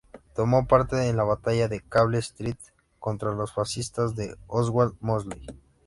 Tomó 0.33 0.65
parte 0.65 1.09
en 1.09 1.15
la 1.17 1.23
Batalla 1.23 1.67
de 1.67 1.79
Cable 1.81 2.17
Street 2.17 2.57
contra 2.97 3.33
los 3.35 3.53
fascistas 3.53 4.15
de 4.15 4.35
Oswald 4.47 4.95
Mosley. 4.99 5.45